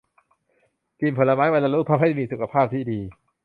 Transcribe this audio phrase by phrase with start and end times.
[0.99, 2.99] กินผลไม้วันละลูกทำให้มีสุขภาพที่ดี